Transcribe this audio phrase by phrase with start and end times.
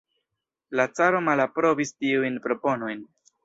[0.79, 3.09] La caro malaprobis tiujn proponojn.